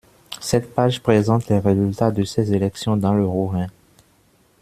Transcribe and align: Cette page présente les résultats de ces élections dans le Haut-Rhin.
Cette 0.39 0.73
page 0.73 0.99
présente 1.03 1.47
les 1.49 1.59
résultats 1.59 2.09
de 2.09 2.23
ces 2.23 2.53
élections 2.55 2.97
dans 2.97 3.13
le 3.13 3.23
Haut-Rhin. 3.23 3.67